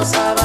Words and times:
no 0.00 0.06
sabe. 0.06 0.39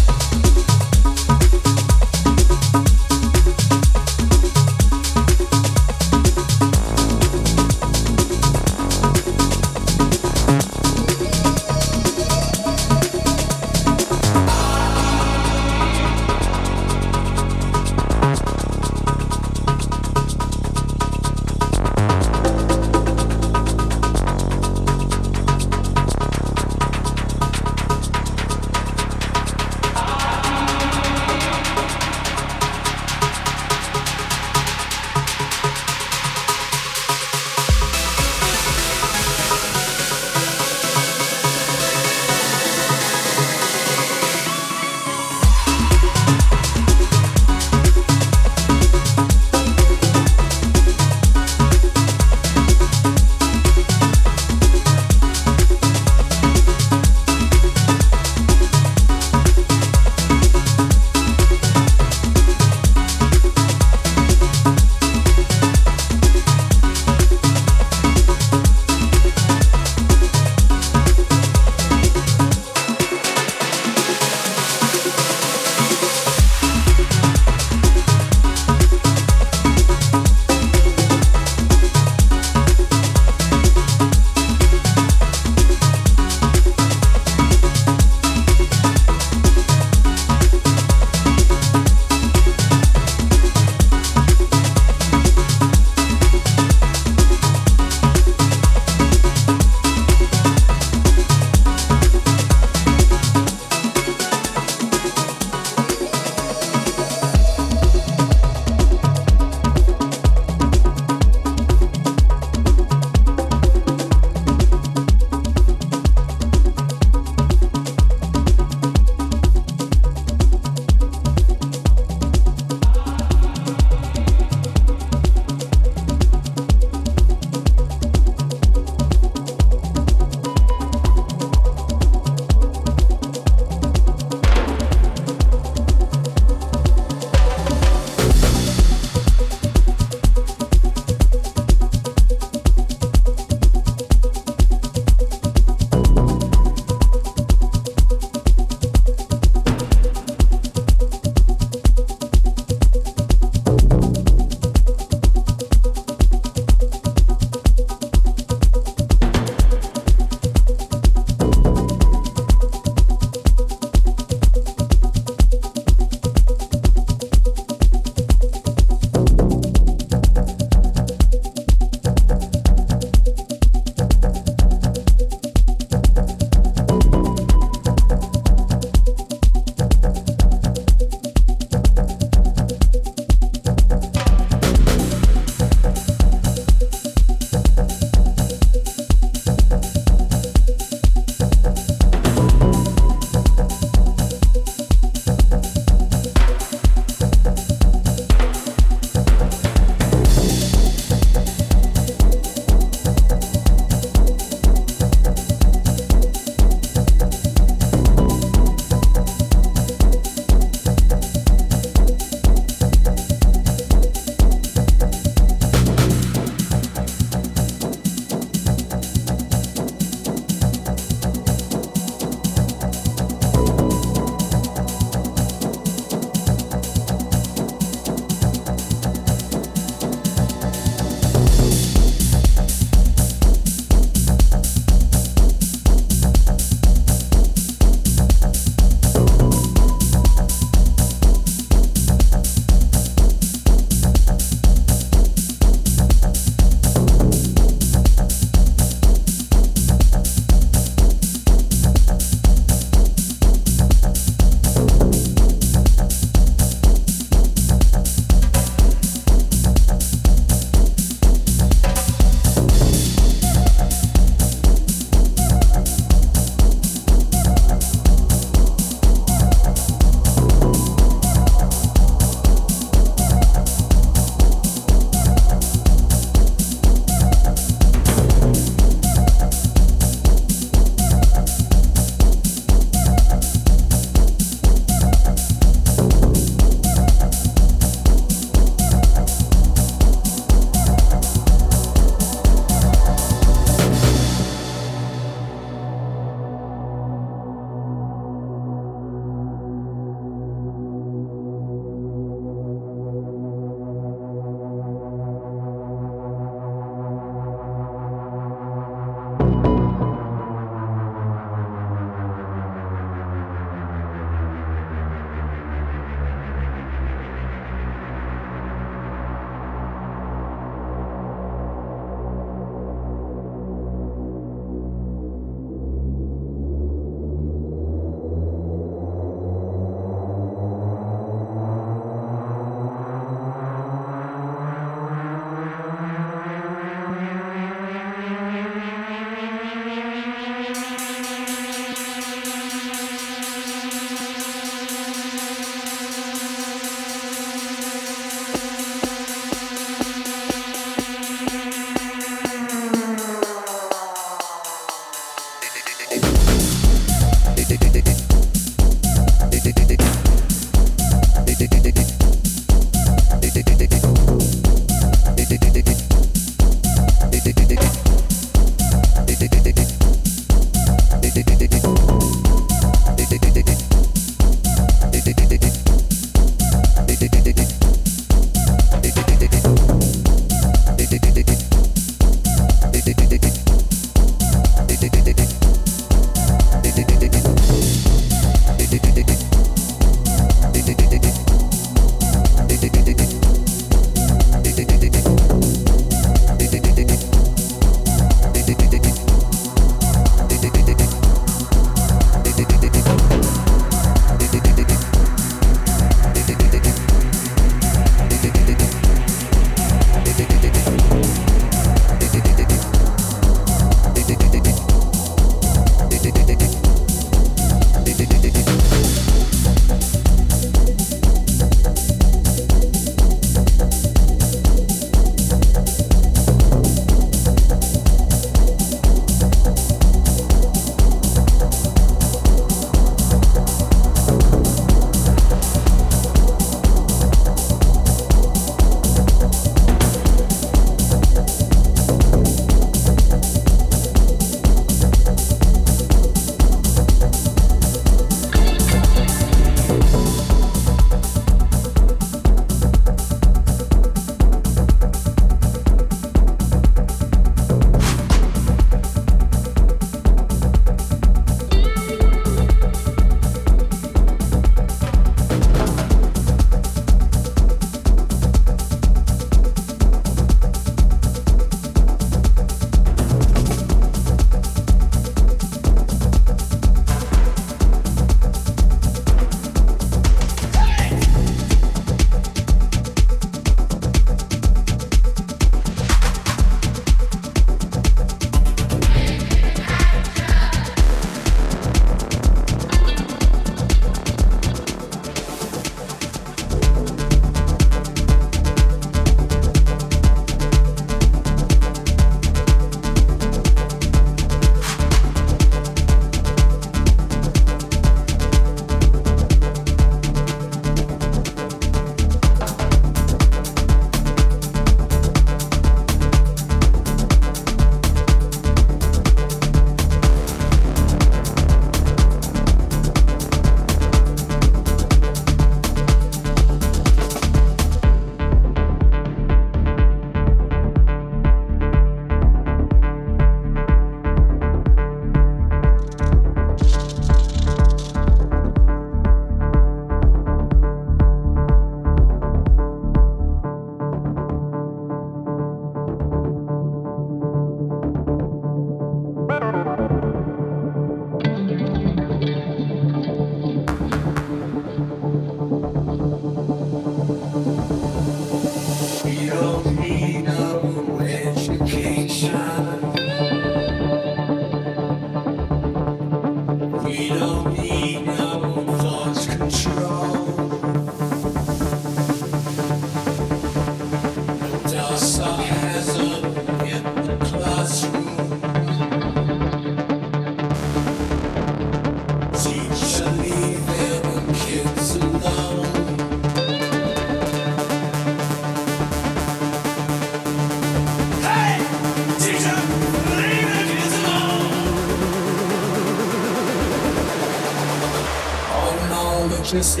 Just 599.70 600.00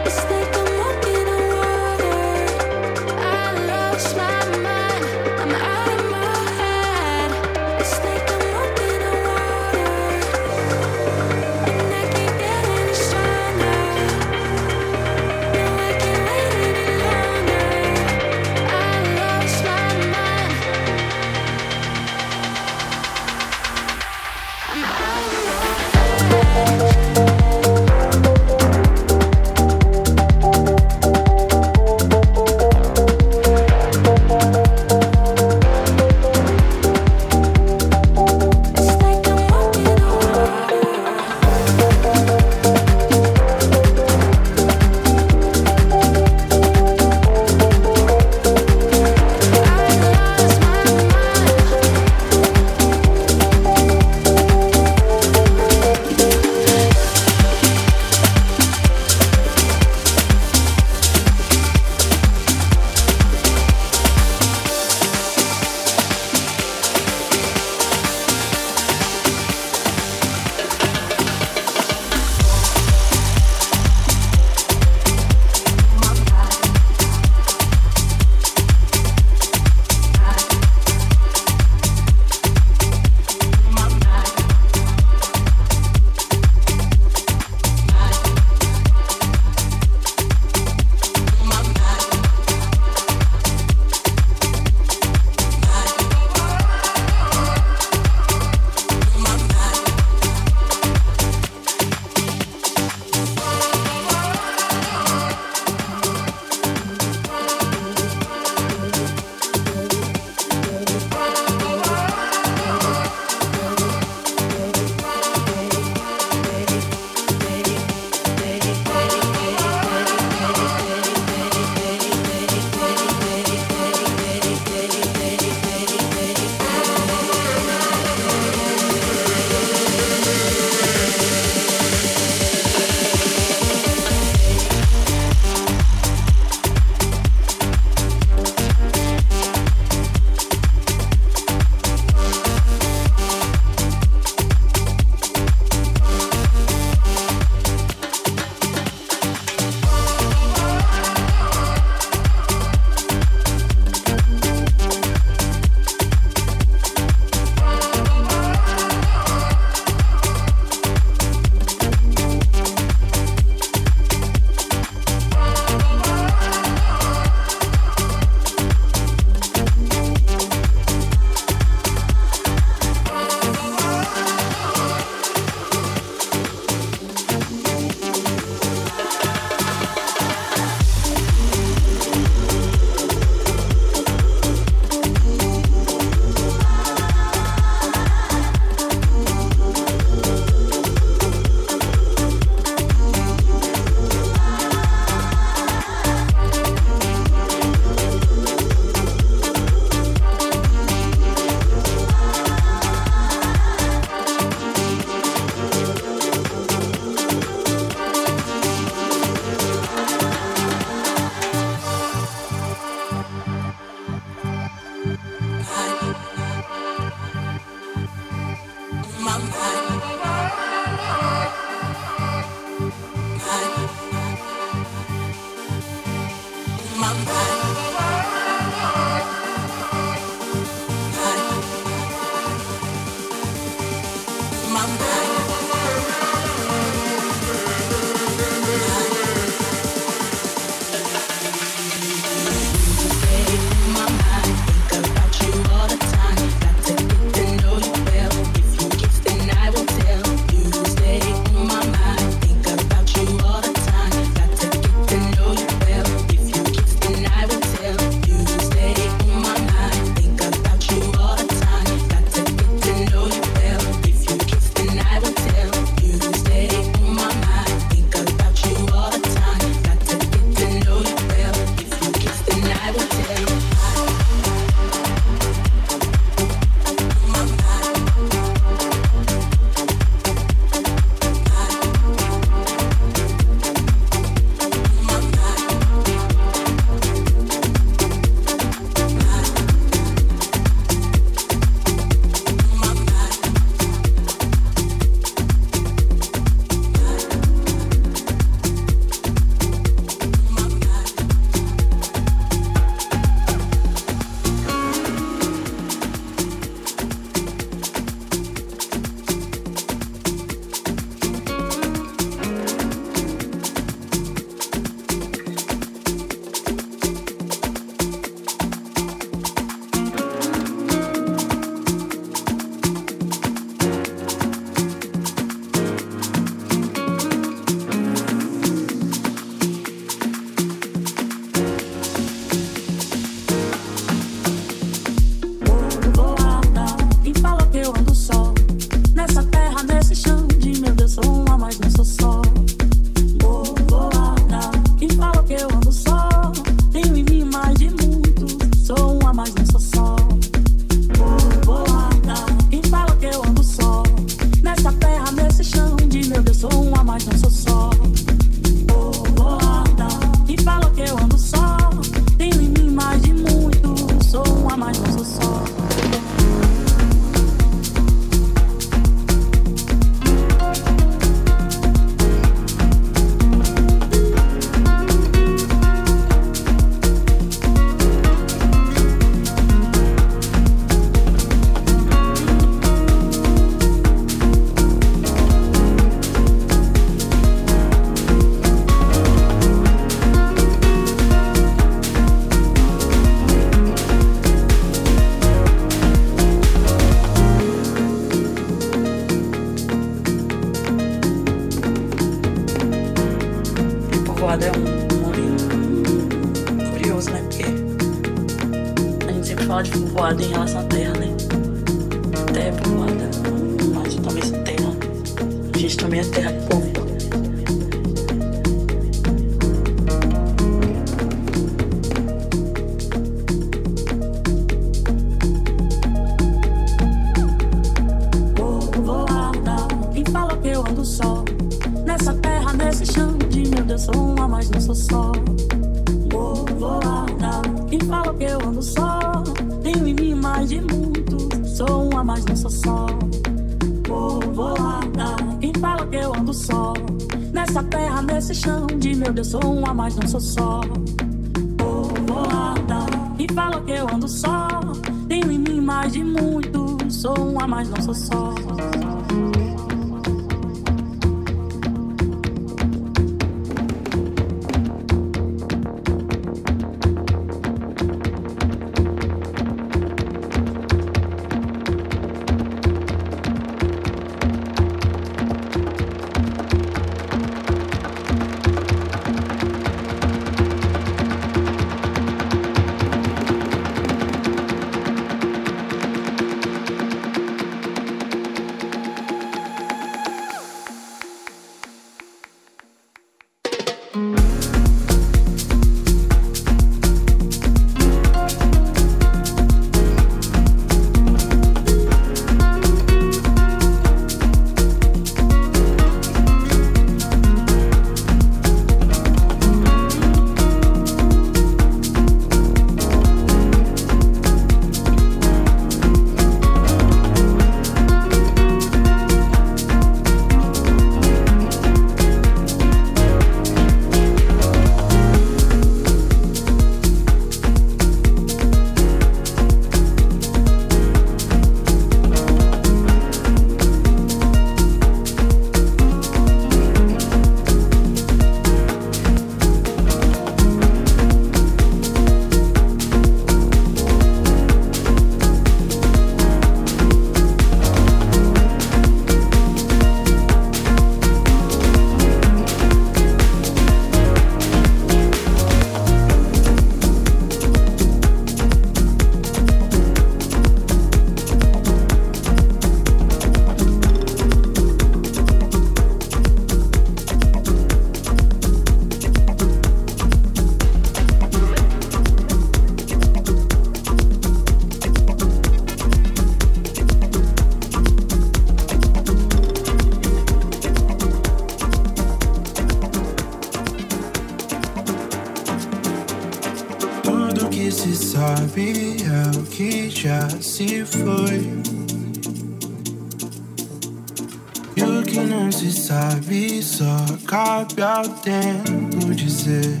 chegar 598.00 598.24
o 598.24 598.28
tempo 598.30 599.34
dizer 599.34 600.00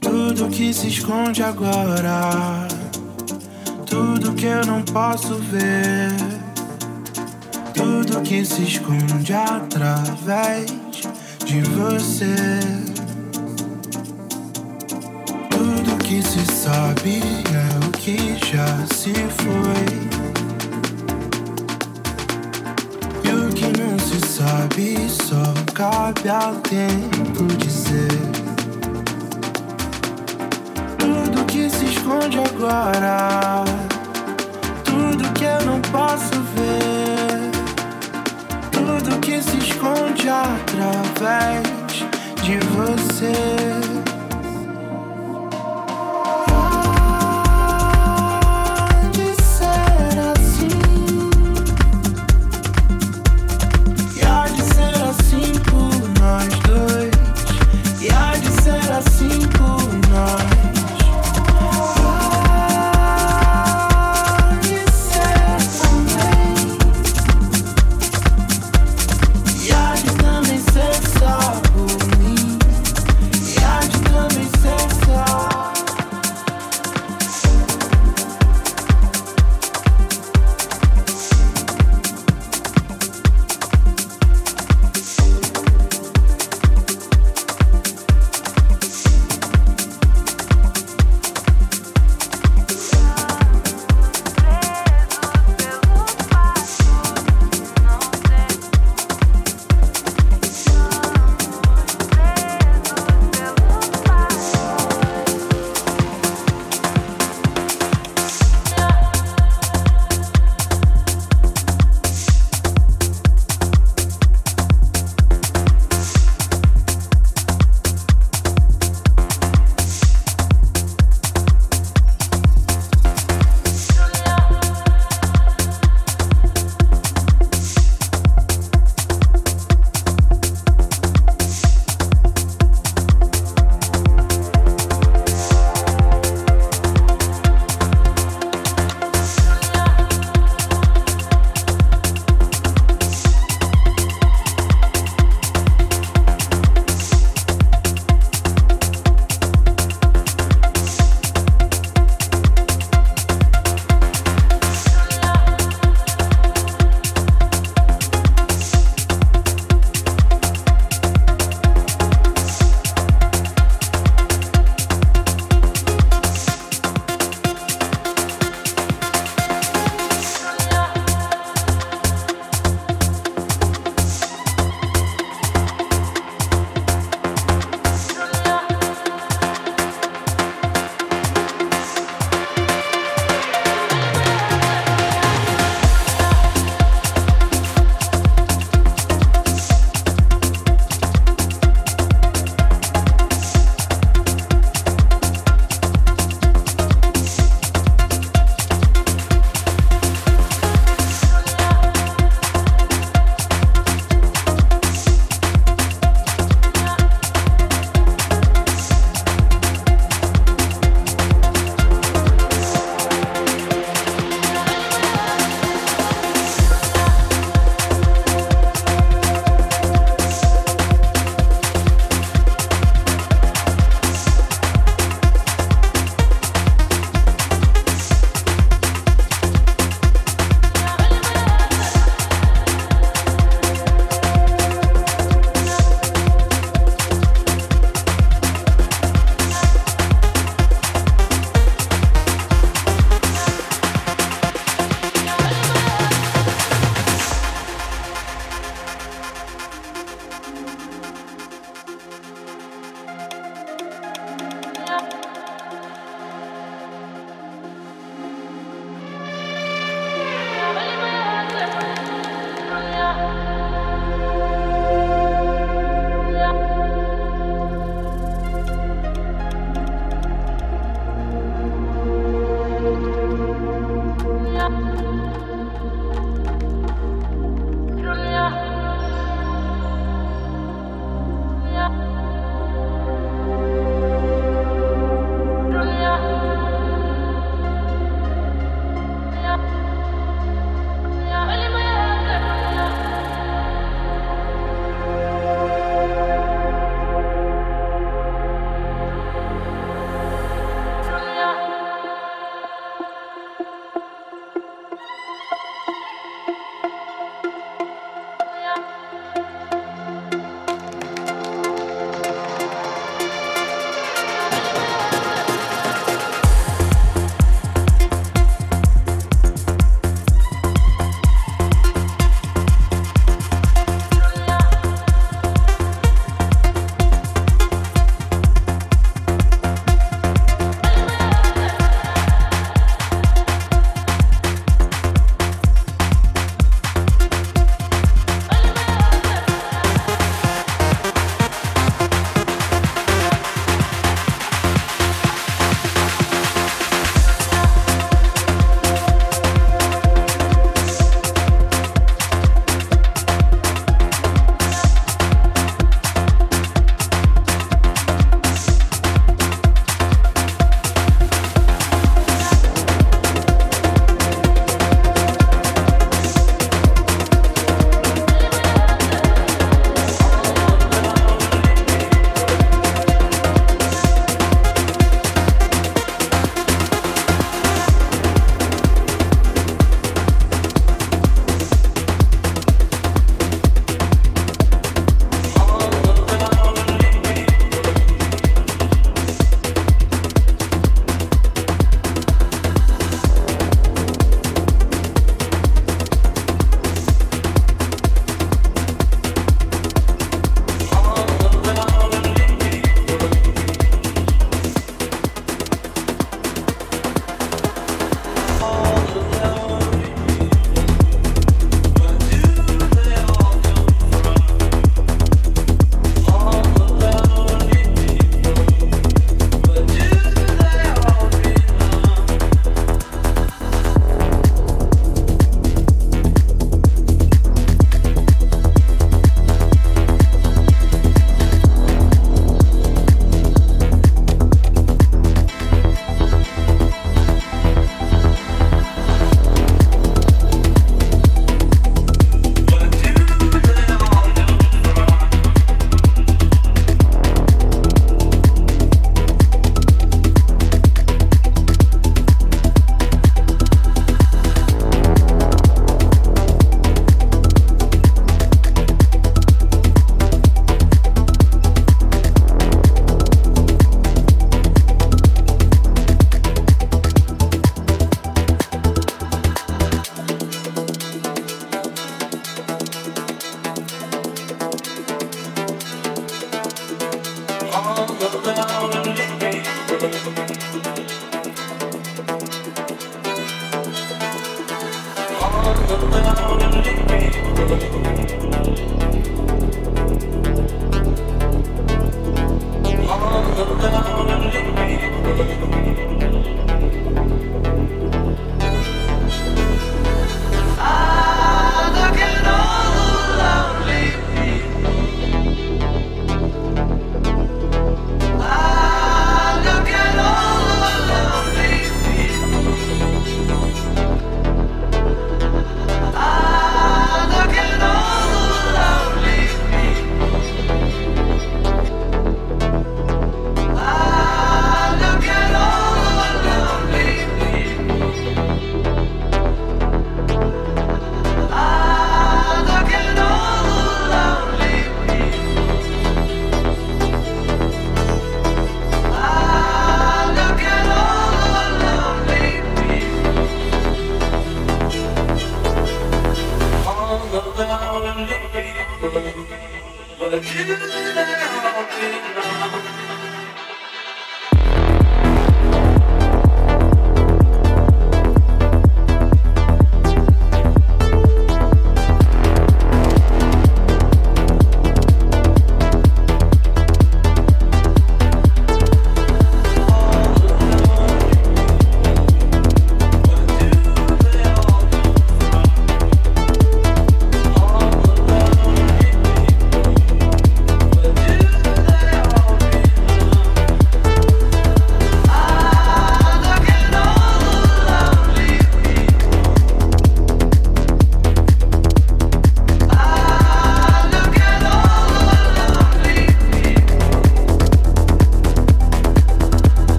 tudo 0.00 0.48
que 0.48 0.74
se 0.74 0.88
esconde 0.88 1.40
agora, 1.40 2.66
tudo 3.86 4.32
que 4.32 4.46
eu 4.46 4.66
não 4.66 4.82
posso 4.82 5.36
ver, 5.36 6.10
tudo 7.74 8.20
que 8.22 8.44
se 8.44 8.62
esconde 8.62 9.32
através 9.32 10.68
de 11.44 11.60
você, 11.60 12.58
tudo 15.48 15.96
que 15.98 16.20
se 16.22 16.44
sabe 16.52 17.22
é 17.54 17.86
o 17.86 17.90
que 17.92 18.36
já 18.36 18.66
se 18.92 19.12
foi. 19.14 20.39
só 25.10 25.54
cabe 25.74 26.28
ao 26.28 26.54
tempo 26.56 27.44
dizer. 27.58 28.08
Tudo 30.98 31.44
que 31.46 31.68
se 31.68 31.84
esconde 31.86 32.38
agora 32.38 33.64
Tudo 34.84 35.32
que 35.32 35.44
eu 35.44 35.66
não 35.66 35.80
posso 35.80 36.40
ver. 36.54 37.50
Tudo 38.70 39.18
que 39.20 39.42
se 39.42 39.58
esconde 39.58 40.28
através 40.28 41.62
de 42.42 42.58
você. 42.68 43.89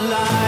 alive. 0.00 0.39